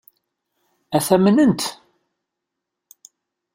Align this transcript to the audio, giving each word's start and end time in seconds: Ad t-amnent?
Ad 0.97 1.03
t-amnent? 1.07 1.61